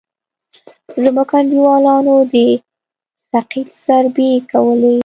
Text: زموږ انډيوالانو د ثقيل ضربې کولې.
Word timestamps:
زموږ 1.03 1.29
انډيوالانو 1.37 2.15
د 2.33 2.33
ثقيل 3.31 3.67
ضربې 3.83 4.31
کولې. 4.51 4.97